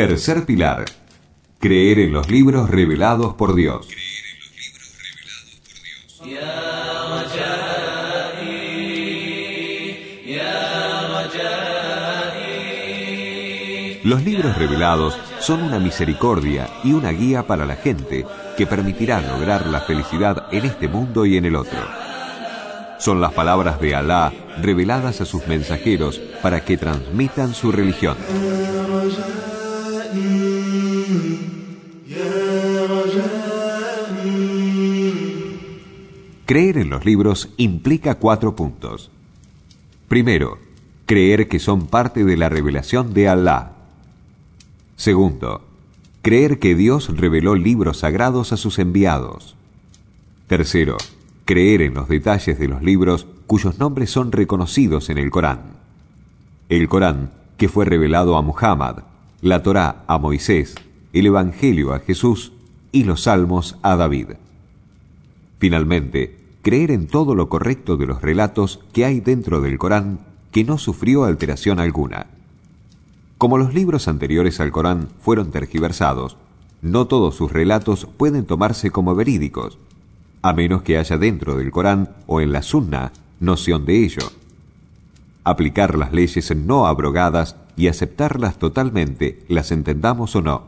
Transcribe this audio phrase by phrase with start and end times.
[0.00, 0.86] Tercer pilar.
[1.58, 3.86] Creer en los libros revelados por Dios.
[14.02, 18.24] Los libros revelados son una misericordia y una guía para la gente
[18.56, 21.78] que permitirá lograr la felicidad en este mundo y en el otro.
[22.98, 28.16] Son las palabras de Alá reveladas a sus mensajeros para que transmitan su religión.
[36.50, 39.12] Creer en los libros implica cuatro puntos.
[40.08, 40.58] Primero,
[41.06, 43.76] creer que son parte de la revelación de Alá.
[44.96, 45.62] Segundo,
[46.22, 49.54] creer que Dios reveló libros sagrados a sus enviados.
[50.48, 50.96] Tercero,
[51.44, 55.76] creer en los detalles de los libros cuyos nombres son reconocidos en el Corán.
[56.68, 59.04] El Corán, que fue revelado a Muhammad,
[59.40, 60.74] la Torá a Moisés,
[61.12, 62.50] el Evangelio a Jesús
[62.90, 64.30] y los Salmos a David.
[65.60, 70.64] Finalmente, creer en todo lo correcto de los relatos que hay dentro del Corán que
[70.64, 72.26] no sufrió alteración alguna.
[73.38, 76.36] Como los libros anteriores al Corán fueron tergiversados,
[76.82, 79.78] no todos sus relatos pueden tomarse como verídicos,
[80.42, 84.30] a menos que haya dentro del Corán o en la Sunna noción de ello.
[85.44, 90.64] Aplicar las leyes no abrogadas y aceptarlas totalmente, las entendamos o no.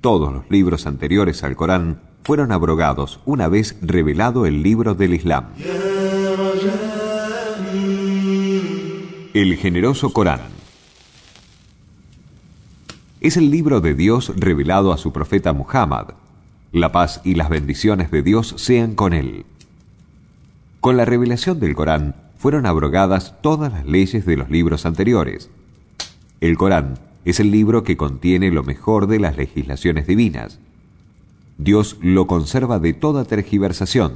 [0.00, 5.46] Todos los libros anteriores al Corán fueron abrogados una vez revelado el libro del Islam.
[9.34, 10.58] El generoso Corán
[13.20, 16.10] es el libro de Dios revelado a su profeta Muhammad.
[16.72, 19.44] La paz y las bendiciones de Dios sean con él.
[20.80, 25.50] Con la revelación del Corán fueron abrogadas todas las leyes de los libros anteriores.
[26.40, 30.60] El Corán es el libro que contiene lo mejor de las legislaciones divinas.
[31.58, 34.12] Dios lo conserva de toda tergiversación.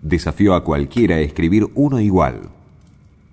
[0.00, 2.42] Desafió a cualquiera a escribir uno igual.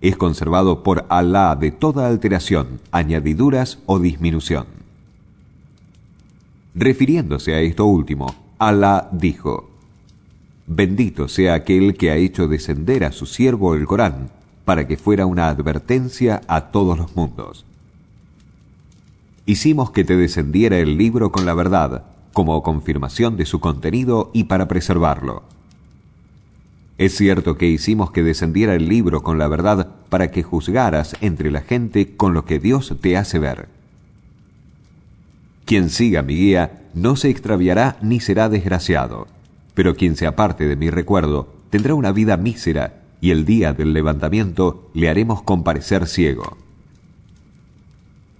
[0.01, 4.65] Es conservado por Alá de toda alteración, añadiduras o disminución.
[6.73, 9.69] Refiriéndose a esto último, Alá dijo,
[10.65, 14.31] Bendito sea aquel que ha hecho descender a su siervo el Corán,
[14.65, 17.63] para que fuera una advertencia a todos los mundos.
[19.45, 22.03] Hicimos que te descendiera el libro con la verdad,
[22.35, 25.43] como confirmación de su contenido y para preservarlo.
[26.97, 31.49] Es cierto que hicimos que descendiera el libro con la verdad para que juzgaras entre
[31.49, 33.69] la gente con lo que Dios te hace ver.
[35.63, 39.27] Quien siga mi guía no se extraviará ni será desgraciado,
[39.73, 43.93] pero quien se aparte de mi recuerdo tendrá una vida mísera y el día del
[43.93, 46.57] levantamiento le haremos comparecer ciego.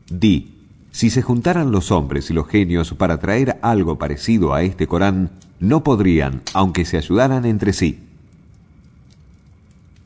[0.09, 0.55] Di,
[0.95, 5.29] si se juntaran los hombres y los genios para traer algo parecido a este Corán,
[5.59, 8.00] no podrían, aunque se ayudaran entre sí.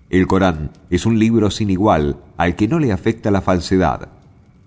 [0.09, 4.09] El Corán es un libro sin igual al que no le afecta la falsedad.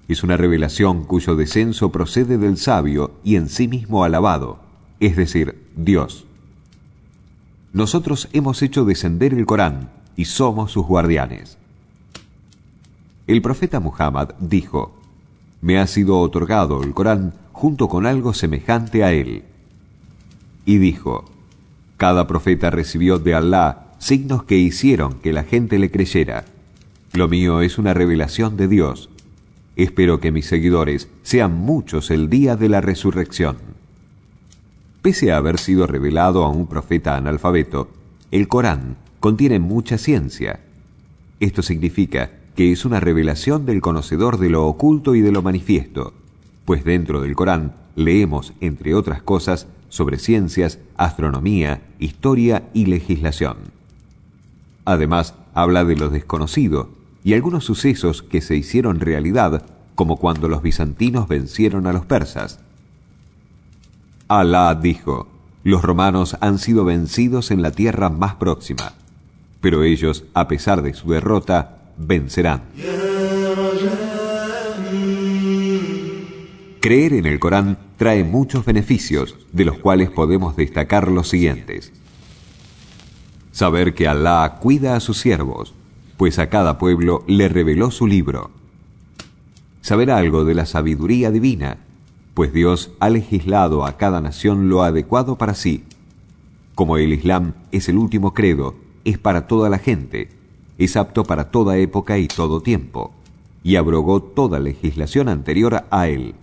[0.07, 4.61] Es una revelación cuyo descenso procede del sabio y en sí mismo alabado,
[5.01, 6.25] es decir, Dios.
[7.73, 11.59] Nosotros hemos hecho descender el Corán y somos sus guardianes.
[13.27, 15.02] El profeta Muhammad dijo,
[15.63, 19.45] me ha sido otorgado el Corán junto con algo semejante a él.
[20.67, 21.25] Y dijo,
[21.97, 26.45] cada profeta recibió de Alá signos que hicieron que la gente le creyera.
[27.13, 29.09] Lo mío es una revelación de Dios.
[29.77, 33.57] Espero que mis seguidores sean muchos el día de la resurrección.
[35.01, 37.89] Pese a haber sido revelado a un profeta analfabeto,
[38.33, 40.61] el Corán contiene mucha ciencia.
[41.39, 46.13] Esto significa que es una revelación del conocedor de lo oculto y de lo manifiesto,
[46.65, 53.57] pues dentro del Corán leemos, entre otras cosas, sobre ciencias, astronomía, historia y legislación.
[54.85, 56.91] Además, habla de lo desconocido
[57.25, 59.65] y algunos sucesos que se hicieron realidad,
[59.95, 62.61] como cuando los bizantinos vencieron a los persas.
[64.29, 65.29] Alá dijo,
[65.63, 68.95] los romanos han sido vencidos en la tierra más próxima,
[69.61, 72.63] pero ellos, a pesar de su derrota, vencerán.
[76.81, 81.93] Creer en el Corán trae muchos beneficios, de los cuales podemos destacar los siguientes.
[83.53, 85.75] Saber que Alá cuida a sus siervos,
[86.17, 88.51] pues a cada pueblo le reveló su libro.
[89.81, 91.79] Saber algo de la sabiduría divina,
[92.35, 95.85] pues Dios ha legislado a cada nación lo adecuado para sí.
[96.75, 98.75] Como el Islam es el último credo,
[99.05, 100.31] es para toda la gente,
[100.79, 103.13] es apto para toda época y todo tiempo,
[103.63, 106.35] y abrogó toda legislación anterior a él.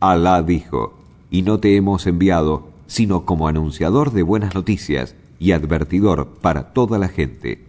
[0.00, 0.94] Alá dijo,
[1.30, 6.98] y no te hemos enviado sino como anunciador de buenas noticias y advertidor para toda
[6.98, 7.64] la gente.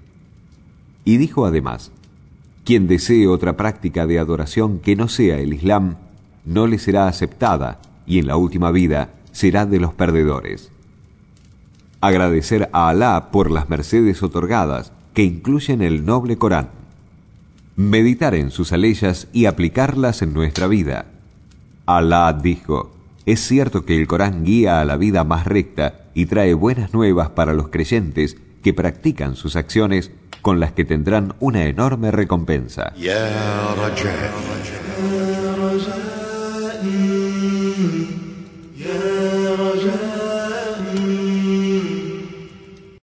[1.06, 1.92] Y dijo además,
[2.64, 5.96] quien desee otra práctica de adoración que no sea el Islam,
[6.46, 10.72] no le será aceptada y en la última vida será de los perdedores.
[12.00, 16.70] Agradecer a Alá por las mercedes otorgadas que incluyen el noble Corán,
[17.76, 21.06] meditar en sus aleyas y aplicarlas en nuestra vida.
[21.88, 26.54] Alá dijo, es cierto que el Corán guía a la vida más recta y trae
[26.54, 30.12] buenas nuevas para los creyentes que practican sus acciones
[30.44, 32.94] con las que tendrán una enorme recompensa.